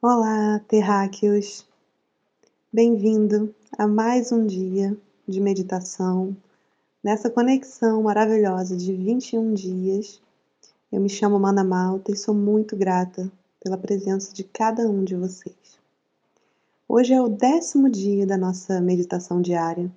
Olá, 0.00 0.60
terráqueos! 0.68 1.66
Bem-vindo 2.72 3.52
a 3.76 3.84
mais 3.84 4.30
um 4.30 4.46
dia 4.46 4.96
de 5.26 5.40
meditação 5.40 6.36
nessa 7.02 7.28
conexão 7.28 8.04
maravilhosa 8.04 8.76
de 8.76 8.94
21 8.94 9.54
dias. 9.54 10.22
Eu 10.92 11.00
me 11.00 11.08
chamo 11.08 11.36
Mana 11.40 11.64
Malta 11.64 12.12
e 12.12 12.16
sou 12.16 12.32
muito 12.32 12.76
grata 12.76 13.28
pela 13.58 13.76
presença 13.76 14.32
de 14.32 14.44
cada 14.44 14.88
um 14.88 15.02
de 15.02 15.16
vocês. 15.16 15.80
Hoje 16.88 17.12
é 17.12 17.20
o 17.20 17.28
décimo 17.28 17.90
dia 17.90 18.24
da 18.24 18.38
nossa 18.38 18.80
meditação 18.80 19.42
diária 19.42 19.90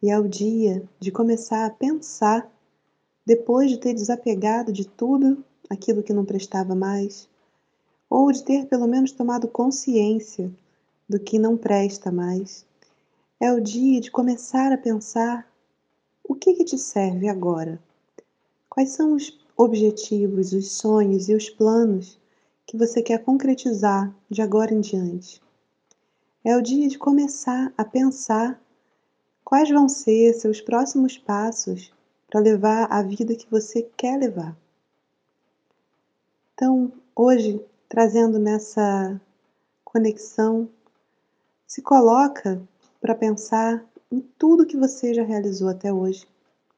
e 0.00 0.08
é 0.08 0.16
o 0.20 0.28
dia 0.28 0.88
de 1.00 1.10
começar 1.10 1.66
a 1.66 1.70
pensar 1.70 2.48
depois 3.26 3.72
de 3.72 3.78
ter 3.78 3.92
desapegado 3.92 4.72
de 4.72 4.86
tudo 4.86 5.44
aquilo 5.68 6.00
que 6.00 6.12
não 6.12 6.24
prestava 6.24 6.76
mais 6.76 7.28
ou 8.10 8.32
de 8.32 8.42
ter 8.42 8.66
pelo 8.66 8.88
menos 8.88 9.12
tomado 9.12 9.46
consciência 9.46 10.52
do 11.08 11.20
que 11.20 11.38
não 11.38 11.56
presta 11.56 12.10
mais. 12.10 12.66
É 13.38 13.52
o 13.52 13.60
dia 13.60 14.00
de 14.00 14.10
começar 14.10 14.72
a 14.72 14.76
pensar 14.76 15.48
o 16.24 16.34
que, 16.34 16.54
que 16.54 16.64
te 16.64 16.76
serve 16.76 17.28
agora. 17.28 17.80
Quais 18.68 18.90
são 18.90 19.14
os 19.14 19.38
objetivos, 19.56 20.52
os 20.52 20.72
sonhos 20.72 21.28
e 21.28 21.34
os 21.34 21.48
planos 21.48 22.18
que 22.66 22.76
você 22.76 23.02
quer 23.02 23.22
concretizar 23.24 24.14
de 24.28 24.40
agora 24.40 24.72
em 24.72 24.80
diante. 24.80 25.40
É 26.44 26.56
o 26.56 26.62
dia 26.62 26.88
de 26.88 26.96
começar 26.96 27.72
a 27.76 27.84
pensar 27.84 28.60
quais 29.44 29.68
vão 29.68 29.88
ser 29.88 30.32
seus 30.34 30.60
próximos 30.60 31.18
passos 31.18 31.92
para 32.28 32.40
levar 32.40 32.86
a 32.90 33.02
vida 33.02 33.34
que 33.34 33.50
você 33.50 33.82
quer 33.96 34.16
levar. 34.16 34.56
Então, 36.54 36.92
hoje 37.14 37.60
trazendo 37.90 38.38
nessa 38.38 39.20
conexão, 39.84 40.68
se 41.66 41.82
coloca 41.82 42.62
para 43.00 43.16
pensar 43.16 43.84
em 44.12 44.20
tudo 44.38 44.64
que 44.64 44.76
você 44.76 45.12
já 45.12 45.24
realizou 45.24 45.68
até 45.68 45.92
hoje 45.92 46.24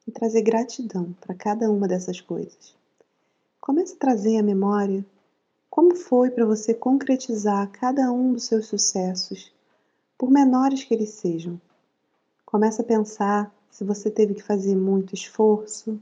e 0.09 0.11
trazer 0.11 0.41
gratidão 0.41 1.15
para 1.21 1.35
cada 1.35 1.71
uma 1.71 1.87
dessas 1.87 2.19
coisas. 2.19 2.75
Comece 3.61 3.93
a 3.93 3.99
trazer 3.99 4.39
à 4.39 4.43
memória 4.43 5.05
como 5.69 5.95
foi 5.95 6.31
para 6.31 6.47
você 6.47 6.73
concretizar 6.73 7.71
cada 7.71 8.11
um 8.11 8.33
dos 8.33 8.45
seus 8.45 8.67
sucessos, 8.67 9.53
por 10.17 10.31
menores 10.31 10.83
que 10.83 10.95
eles 10.95 11.11
sejam. 11.11 11.61
Comece 12.47 12.81
a 12.81 12.85
pensar 12.85 13.55
se 13.71 13.85
você 13.85 14.11
teve 14.11 14.33
que 14.33 14.43
fazer 14.43 14.75
muito 14.75 15.15
esforço, 15.15 16.01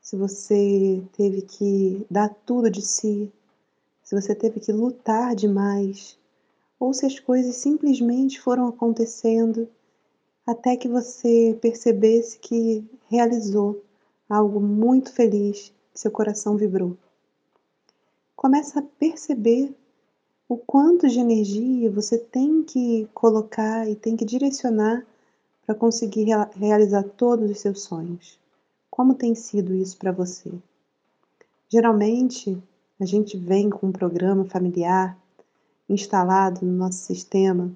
se 0.00 0.16
você 0.16 1.02
teve 1.12 1.42
que 1.42 2.06
dar 2.10 2.30
tudo 2.46 2.70
de 2.70 2.80
si, 2.80 3.30
se 4.10 4.20
você 4.20 4.34
teve 4.34 4.58
que 4.58 4.72
lutar 4.72 5.36
demais, 5.36 6.18
ou 6.80 6.92
se 6.92 7.06
as 7.06 7.20
coisas 7.20 7.54
simplesmente 7.54 8.40
foram 8.40 8.66
acontecendo 8.66 9.68
até 10.44 10.76
que 10.76 10.88
você 10.88 11.56
percebesse 11.62 12.36
que 12.40 12.84
realizou 13.08 13.80
algo 14.28 14.58
muito 14.58 15.12
feliz, 15.12 15.72
seu 15.94 16.10
coração 16.10 16.56
vibrou. 16.56 16.96
Começa 18.34 18.80
a 18.80 18.82
perceber 18.82 19.72
o 20.48 20.56
quanto 20.56 21.06
de 21.06 21.20
energia 21.20 21.88
você 21.88 22.18
tem 22.18 22.64
que 22.64 23.08
colocar 23.14 23.88
e 23.88 23.94
tem 23.94 24.16
que 24.16 24.24
direcionar 24.24 25.06
para 25.64 25.72
conseguir 25.72 26.26
realizar 26.56 27.04
todos 27.04 27.48
os 27.48 27.60
seus 27.60 27.82
sonhos. 27.82 28.40
Como 28.90 29.14
tem 29.14 29.36
sido 29.36 29.72
isso 29.72 29.96
para 29.96 30.10
você? 30.10 30.50
Geralmente, 31.68 32.60
a 33.00 33.06
gente 33.06 33.36
vem 33.38 33.70
com 33.70 33.86
um 33.86 33.92
programa 33.92 34.44
familiar 34.44 35.18
instalado 35.88 36.64
no 36.64 36.72
nosso 36.72 36.98
sistema 36.98 37.72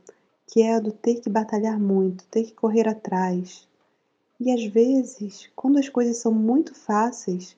que 0.47 0.62
é 0.62 0.78
do 0.78 0.92
ter 0.92 1.20
que 1.20 1.30
batalhar 1.30 1.80
muito, 1.80 2.25
ter 2.27 2.44
que 2.44 2.53
correr 2.53 2.86
atrás. 2.86 3.67
E 4.39 4.52
às 4.52 4.64
vezes, 4.67 5.48
quando 5.57 5.79
as 5.79 5.89
coisas 5.89 6.18
são 6.18 6.30
muito 6.30 6.74
fáceis, 6.74 7.57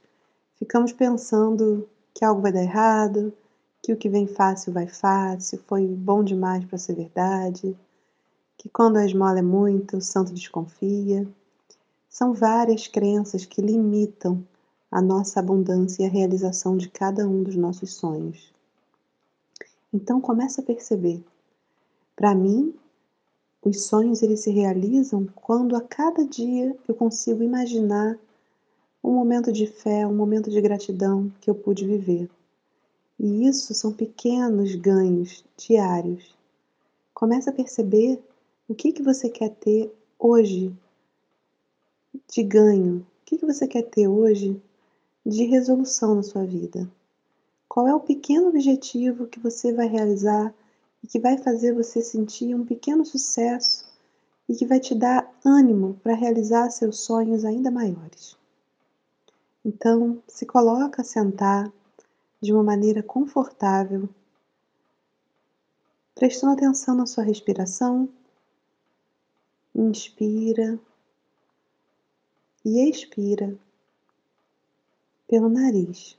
ficamos 0.57 0.93
pensando 0.93 1.89
que 2.15 2.25
algo 2.25 2.41
vai 2.41 2.53
dar 2.53 2.63
errado, 2.63 3.33
que 3.83 3.93
o 3.93 3.97
que 3.97 4.09
vem 4.09 4.27
fácil 4.27 4.73
vai 4.73 4.87
fácil, 4.87 5.59
foi 5.67 5.87
bom 5.87 6.23
demais 6.23 6.65
para 6.65 6.79
ser 6.79 6.95
verdade, 6.95 7.77
que 8.57 8.69
quando 8.69 8.97
a 8.97 9.05
esmola 9.05 9.41
é 9.41 9.43
muito, 9.43 9.97
o 9.97 10.03
santo 10.03 10.33
desconfia. 10.33 11.27
São 12.09 12.33
várias 12.33 12.87
crenças 12.87 13.45
que 13.45 13.61
limitam 13.61 14.47
a 14.91 15.03
nossa 15.03 15.41
abundância 15.41 16.03
e 16.03 16.07
a 16.07 16.11
realização 16.11 16.77
de 16.77 16.89
cada 16.89 17.29
um 17.29 17.43
dos 17.43 17.57
nossos 17.57 17.95
sonhos. 17.95 18.53
Então 19.93 20.21
comece 20.21 20.61
a 20.61 20.65
perceber. 20.65 21.25
Para 22.15 22.35
mim, 22.35 22.75
os 23.63 23.87
sonhos 23.87 24.23
eles 24.23 24.41
se 24.41 24.51
realizam 24.51 25.27
quando 25.35 25.75
a 25.75 25.81
cada 25.81 26.25
dia 26.25 26.77
eu 26.87 26.95
consigo 26.95 27.43
imaginar 27.43 28.19
um 29.03 29.13
momento 29.13 29.53
de 29.53 29.67
fé, 29.67 30.07
um 30.07 30.15
momento 30.15 30.51
de 30.51 30.61
gratidão 30.61 31.33
que 31.41 31.51
eu 31.51 31.55
pude 31.55 31.87
viver. 31.87 32.29
E 33.19 33.47
isso 33.47 33.73
são 33.75 33.93
pequenos 33.93 34.75
ganhos 34.75 35.45
diários. 35.57 36.35
Comece 37.15 37.49
a 37.49 37.53
perceber 37.53 38.23
o 38.69 38.75
que, 38.75 38.93
que 38.93 39.03
você 39.03 39.29
quer 39.29 39.51
ter 39.51 39.91
hoje 40.19 40.75
de 42.29 42.43
ganho. 42.43 42.99
O 42.99 43.25
que, 43.25 43.39
que 43.39 43.47
você 43.47 43.67
quer 43.67 43.83
ter 43.83 44.09
hoje 44.09 44.61
de 45.27 45.45
resolução 45.45 46.15
na 46.15 46.23
sua 46.23 46.47
vida. 46.47 46.89
Qual 47.69 47.89
é 47.89 47.95
o 47.95 48.01
pequeno 48.01 48.49
objetivo 48.49 49.27
que 49.27 49.41
você 49.41 49.73
vai 49.73 49.89
realizar 49.89 50.55
e 51.03 51.09
que 51.09 51.19
vai 51.19 51.37
fazer 51.37 51.75
você 51.75 52.01
sentir 52.01 52.55
um 52.55 52.65
pequeno 52.65 53.05
sucesso 53.05 53.85
e 54.49 54.55
que 54.55 54.65
vai 54.65 54.79
te 54.79 54.95
dar 54.95 55.29
ânimo 55.45 55.99
para 56.01 56.15
realizar 56.15 56.71
seus 56.71 57.01
sonhos 57.01 57.45
ainda 57.45 57.73
maiores? 57.73 58.37
Então, 59.65 60.23
se 60.29 60.47
coloca 60.47 61.03
a 61.03 61.05
sentar 61.05 61.73
de 62.41 62.53
uma 62.53 62.63
maneira 62.63 63.03
confortável, 63.03 64.09
prestando 66.15 66.53
atenção 66.53 66.95
na 66.95 67.05
sua 67.05 67.25
respiração. 67.25 68.09
Inspira 69.75 70.79
e 72.65 72.89
expira 72.89 73.59
pelo 75.27 75.49
nariz. 75.49 76.17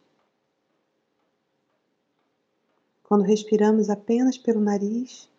Quando 3.04 3.24
respiramos 3.24 3.90
apenas 3.90 4.38
pelo 4.38 4.60
nariz, 4.60 5.30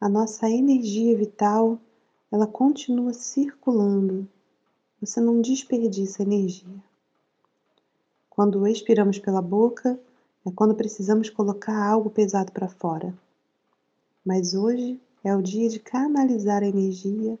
a 0.00 0.08
nossa 0.08 0.48
energia 0.48 1.16
vital 1.16 1.78
ela 2.30 2.46
continua 2.46 3.12
circulando. 3.12 4.28
Você 5.00 5.20
não 5.20 5.40
desperdiça 5.40 6.22
energia. 6.22 6.82
Quando 8.30 8.66
expiramos 8.66 9.18
pela 9.18 9.42
boca, 9.42 9.98
é 10.46 10.50
quando 10.50 10.74
precisamos 10.74 11.28
colocar 11.28 11.76
algo 11.76 12.08
pesado 12.08 12.52
para 12.52 12.68
fora. 12.68 13.12
Mas 14.24 14.54
hoje 14.54 15.00
é 15.24 15.34
o 15.36 15.42
dia 15.42 15.68
de 15.68 15.78
canalizar 15.78 16.62
a 16.62 16.66
energia 16.66 17.38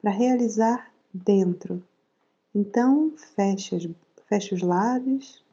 para 0.00 0.10
realizar 0.10 0.90
dentro. 1.12 1.82
Então, 2.54 3.12
feche 3.36 3.76
as 3.76 3.86
Feche 4.26 4.54
os 4.54 4.62
lábios 4.62 5.44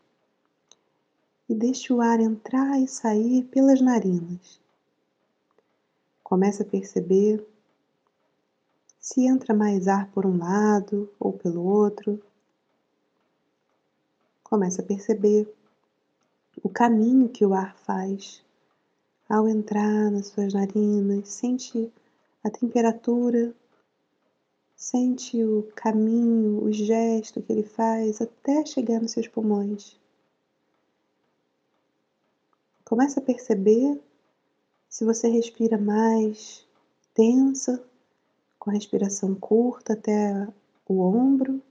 e 1.49 1.53
deixe 1.53 1.91
o 1.91 1.99
ar 1.99 2.19
entrar 2.19 2.79
e 2.79 2.87
sair 2.87 3.43
pelas 3.45 3.81
narinas. 3.81 4.59
Comece 6.23 6.63
a 6.63 6.65
perceber 6.65 7.45
se 8.97 9.25
entra 9.25 9.53
mais 9.53 9.87
ar 9.87 10.09
por 10.11 10.25
um 10.25 10.37
lado 10.37 11.11
ou 11.19 11.33
pelo 11.33 11.63
outro. 11.63 12.21
Comece 14.43 14.79
a 14.79 14.83
perceber 14.85 15.53
o 16.63 16.69
caminho 16.69 17.27
que 17.27 17.45
o 17.45 17.53
ar 17.53 17.75
faz 17.75 18.41
ao 19.27 19.47
entrar 19.47 20.09
nas 20.09 20.27
suas 20.27 20.53
narinas. 20.53 21.27
Sente 21.27 21.91
a 22.43 22.49
temperatura 22.49 23.53
Sente 24.81 25.43
o 25.43 25.71
caminho, 25.75 26.63
o 26.63 26.71
gesto 26.71 27.39
que 27.39 27.53
ele 27.53 27.61
faz 27.61 28.19
até 28.19 28.65
chegar 28.65 28.99
nos 28.99 29.11
seus 29.11 29.27
pulmões. 29.27 29.95
Começa 32.83 33.19
a 33.19 33.23
perceber 33.23 34.01
se 34.89 35.05
você 35.05 35.29
respira 35.29 35.77
mais 35.77 36.65
tensa, 37.13 37.85
com 38.57 38.71
a 38.71 38.73
respiração 38.73 39.35
curta 39.35 39.93
até 39.93 40.47
o 40.89 41.01
ombro, 41.03 41.61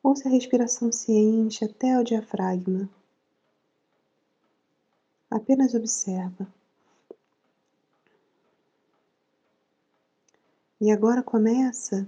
ou 0.00 0.14
se 0.14 0.28
a 0.28 0.30
respiração 0.30 0.92
se 0.92 1.10
enche 1.10 1.64
até 1.64 1.98
o 1.98 2.04
diafragma. 2.04 2.88
Apenas 5.28 5.74
observa. 5.74 6.46
E 10.80 10.90
agora 10.92 11.22
começa 11.22 12.06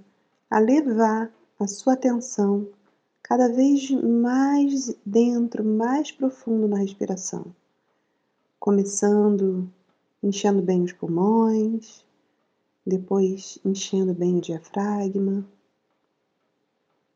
a 0.49 0.59
levar 0.61 1.33
a 1.59 1.67
sua 1.67 1.95
atenção 1.95 2.69
cada 3.23 3.49
vez 3.49 3.91
mais 3.91 4.95
dentro, 5.05 5.65
mais 5.65 6.13
profundo 6.13 6.69
na 6.69 6.79
respiração. 6.79 7.55
começando 8.61 9.69
enchendo 10.23 10.61
bem 10.61 10.83
os 10.83 10.93
pulmões, 10.93 12.05
depois 12.87 13.59
enchendo 13.65 14.15
bem 14.15 14.37
o 14.37 14.41
diafragma, 14.41 15.45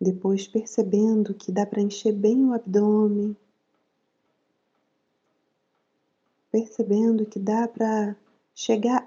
depois 0.01 0.49
percebendo 0.49 1.35
que 1.35 1.53
dá 1.53 1.67
para 1.67 1.83
encher 1.83 2.13
bem 2.13 2.45
o 2.47 2.55
abdômen, 2.55 3.37
percebendo 6.51 7.27
que 7.27 7.39
dá 7.39 7.69
para 7.69 8.17
chegar 8.55 9.04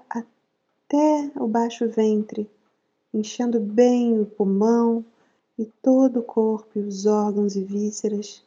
até 0.88 1.30
o 1.38 1.46
baixo 1.46 1.86
ventre, 1.86 2.50
enchendo 3.12 3.60
bem 3.60 4.18
o 4.18 4.24
pulmão 4.24 5.04
e 5.58 5.66
todo 5.66 6.20
o 6.20 6.22
corpo 6.22 6.78
e 6.78 6.80
os 6.80 7.04
órgãos 7.04 7.56
e 7.56 7.62
vísceras 7.62 8.42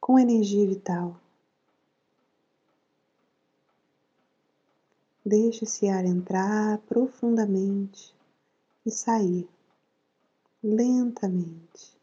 com 0.00 0.18
energia 0.18 0.66
vital. 0.66 1.14
Deixe 5.26 5.64
esse 5.64 5.86
ar 5.86 6.06
entrar 6.06 6.78
profundamente 6.88 8.14
e 8.86 8.90
sair 8.90 9.46
lentamente. 10.62 11.93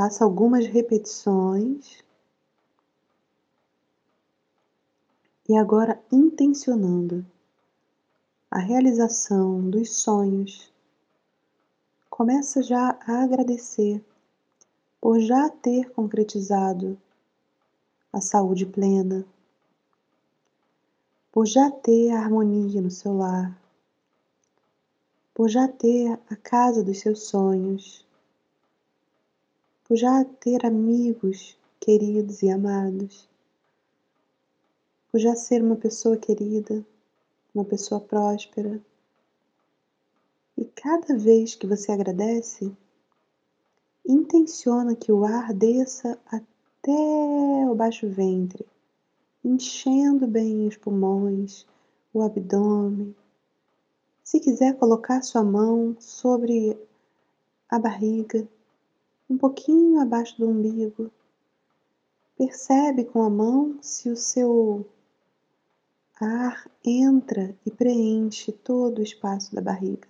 Faça 0.00 0.24
algumas 0.24 0.64
repetições. 0.64 2.02
E 5.46 5.54
agora 5.54 6.02
intencionando 6.10 7.22
a 8.50 8.58
realização 8.58 9.68
dos 9.68 9.96
sonhos, 9.96 10.72
começa 12.08 12.62
já 12.62 12.98
a 13.06 13.22
agradecer 13.24 14.02
por 14.98 15.20
já 15.20 15.50
ter 15.50 15.90
concretizado 15.90 16.98
a 18.10 18.22
saúde 18.22 18.64
plena, 18.64 19.26
por 21.30 21.46
já 21.46 21.70
ter 21.70 22.12
a 22.12 22.20
harmonia 22.20 22.80
no 22.80 22.90
seu 22.90 23.18
lar, 23.18 23.54
por 25.34 25.50
já 25.50 25.68
ter 25.68 26.18
a 26.30 26.36
casa 26.36 26.82
dos 26.82 27.00
seus 27.00 27.24
sonhos, 27.24 28.08
por 29.90 29.96
já 29.96 30.24
ter 30.24 30.64
amigos 30.64 31.58
queridos 31.80 32.44
e 32.44 32.48
amados, 32.48 33.28
por 35.10 35.18
já 35.18 35.34
ser 35.34 35.64
uma 35.64 35.74
pessoa 35.74 36.16
querida, 36.16 36.86
uma 37.52 37.64
pessoa 37.64 38.00
próspera. 38.00 38.80
E 40.56 40.64
cada 40.64 41.18
vez 41.18 41.56
que 41.56 41.66
você 41.66 41.90
agradece, 41.90 42.72
intenciona 44.06 44.94
que 44.94 45.10
o 45.10 45.24
ar 45.24 45.52
desça 45.52 46.16
até 46.24 47.68
o 47.68 47.74
baixo 47.74 48.08
ventre, 48.08 48.64
enchendo 49.44 50.24
bem 50.28 50.68
os 50.68 50.76
pulmões, 50.76 51.66
o 52.14 52.22
abdômen. 52.22 53.12
Se 54.22 54.38
quiser 54.38 54.78
colocar 54.78 55.20
sua 55.22 55.42
mão 55.42 55.96
sobre 55.98 56.78
a 57.68 57.76
barriga, 57.76 58.46
um 59.30 59.38
pouquinho 59.38 60.00
abaixo 60.00 60.36
do 60.36 60.48
umbigo, 60.48 61.08
percebe 62.36 63.04
com 63.04 63.22
a 63.22 63.30
mão 63.30 63.78
se 63.80 64.10
o 64.10 64.16
seu 64.16 64.84
ar 66.20 66.68
entra 66.84 67.56
e 67.64 67.70
preenche 67.70 68.50
todo 68.50 68.98
o 68.98 69.02
espaço 69.02 69.54
da 69.54 69.62
barriga. 69.62 70.08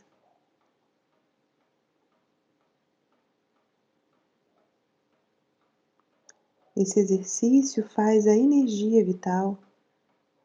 Esse 6.75 6.99
exercício 6.99 7.87
faz 7.91 8.27
a 8.27 8.35
energia 8.35 9.05
vital 9.05 9.59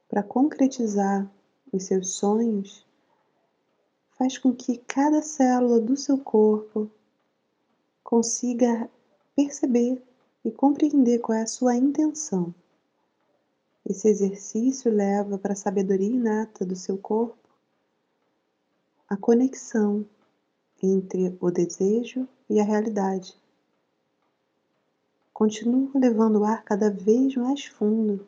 para 0.09 0.21
concretizar 0.21 1.31
os 1.71 1.85
seus 1.85 2.15
sonhos, 2.15 2.85
faz 4.17 4.37
com 4.37 4.53
que 4.53 4.77
cada 4.79 5.21
célula 5.21 5.79
do 5.79 5.95
seu 5.95 6.17
corpo 6.17 6.91
consiga 8.05 8.87
perceber 9.35 9.99
e 10.45 10.51
compreender 10.51 11.17
qual 11.17 11.39
é 11.39 11.41
a 11.41 11.47
sua 11.47 11.75
intenção. 11.75 12.53
Esse 13.83 14.07
exercício 14.07 14.93
leva 14.93 15.39
para 15.39 15.53
a 15.53 15.55
sabedoria 15.55 16.07
inata 16.07 16.63
do 16.63 16.75
seu 16.75 16.99
corpo 16.99 17.49
a 19.09 19.17
conexão 19.17 20.05
entre 20.81 21.35
o 21.41 21.49
desejo 21.49 22.27
e 22.47 22.59
a 22.59 22.63
realidade. 22.63 23.35
Continua 25.33 25.89
levando 25.95 26.41
o 26.41 26.45
ar 26.45 26.63
cada 26.63 26.91
vez 26.91 27.35
mais 27.35 27.65
fundo, 27.65 28.27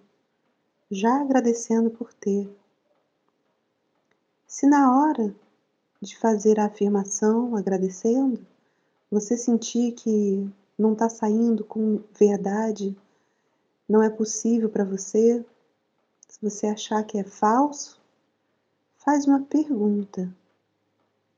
já 0.89 1.21
agradecendo 1.21 1.91
por 1.91 2.11
ter. 2.13 2.49
Se 4.47 4.65
na 4.65 4.99
hora 4.99 5.35
de 6.01 6.17
fazer 6.17 6.59
a 6.59 6.65
afirmação 6.65 7.55
agradecendo, 7.55 8.45
você 9.09 9.37
sentir 9.37 9.93
que 9.93 10.49
não 10.77 10.93
está 10.93 11.09
saindo 11.09 11.63
com 11.63 12.03
verdade 12.19 12.95
não 13.87 14.03
é 14.03 14.09
possível 14.09 14.69
para 14.69 14.83
você, 14.83 15.45
se 16.27 16.39
você 16.41 16.67
achar 16.67 17.03
que 17.03 17.17
é 17.17 17.23
falso, 17.23 18.01
faz 18.97 19.25
uma 19.25 19.41
pergunta. 19.43 20.29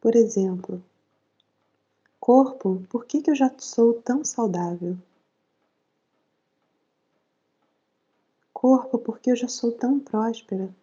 Por 0.01 0.15
exemplo, 0.15 0.83
corpo, 2.19 2.83
por 2.89 3.05
que, 3.05 3.21
que 3.21 3.29
eu 3.29 3.35
já 3.35 3.53
sou 3.59 4.01
tão 4.01 4.25
saudável? 4.25 4.97
Corpo, 8.51 8.97
por 8.97 9.19
que 9.19 9.31
eu 9.31 9.35
já 9.35 9.47
sou 9.47 9.71
tão 9.71 9.99
próspera? 9.99 10.73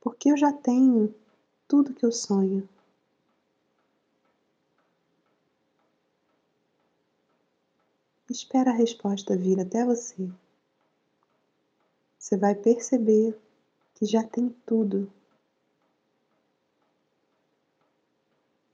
Porque 0.00 0.30
eu 0.30 0.36
já 0.36 0.52
tenho 0.52 1.14
tudo 1.68 1.94
que 1.94 2.04
eu 2.04 2.10
sonho. 2.10 2.68
Espera 8.34 8.72
a 8.72 8.74
resposta 8.74 9.36
vir 9.36 9.60
até 9.60 9.84
você. 9.84 10.28
Você 12.18 12.36
vai 12.36 12.52
perceber 12.52 13.40
que 13.94 14.04
já 14.04 14.24
tem 14.24 14.48
tudo. 14.66 15.08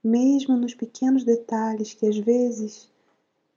Mesmo 0.02 0.56
nos 0.56 0.74
pequenos 0.74 1.24
detalhes 1.24 1.92
que 1.92 2.06
às 2.06 2.16
vezes 2.16 2.90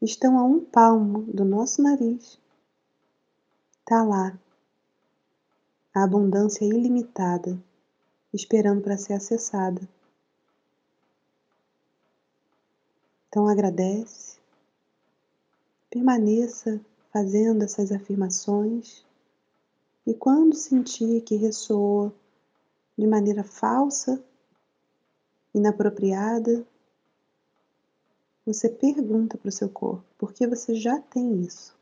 estão 0.01 0.37
a 0.37 0.43
um 0.43 0.59
palmo 0.65 1.21
do 1.21 1.45
nosso 1.45 1.81
nariz, 1.81 2.37
está 3.79 4.03
lá 4.03 4.37
a 5.95 6.03
abundância 6.03 6.65
ilimitada, 6.65 7.57
esperando 8.33 8.81
para 8.81 8.97
ser 8.97 9.13
acessada. 9.13 9.87
Então 13.29 13.47
agradece 13.47 14.32
Permaneça 15.93 16.83
fazendo 17.11 17.63
essas 17.63 17.91
afirmações 17.91 19.05
e 20.07 20.11
quando 20.15 20.55
sentir 20.55 21.21
que 21.21 21.35
ressoa 21.35 22.11
de 22.97 23.05
maneira 23.05 23.43
falsa, 23.43 24.19
inapropriada, 25.53 26.65
você 28.43 28.67
pergunta 28.67 29.37
para 29.37 29.49
o 29.49 29.51
seu 29.51 29.69
corpo, 29.69 30.03
porque 30.17 30.47
você 30.47 30.73
já 30.73 30.99
tem 30.99 31.41
isso. 31.43 31.77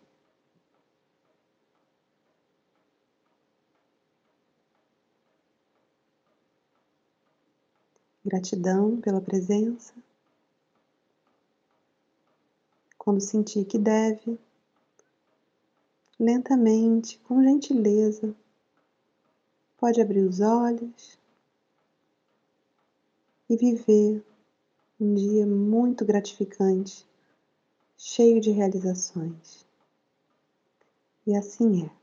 Gratidão 8.25 9.00
pela 9.00 9.22
presença. 9.22 9.94
Quando 13.03 13.20
sentir 13.20 13.65
que 13.65 13.79
deve, 13.79 14.38
lentamente, 16.20 17.17
com 17.27 17.41
gentileza, 17.41 18.36
pode 19.75 20.00
abrir 20.00 20.20
os 20.20 20.39
olhos 20.39 21.17
e 23.50 23.58
viver 23.58 24.24
um 25.00 25.15
dia 25.15 25.48
muito 25.48 26.05
gratificante, 26.05 27.03
cheio 27.98 28.39
de 28.39 28.51
realizações. 28.51 29.65
E 31.25 31.36
assim 31.36 31.88
é. 31.88 32.00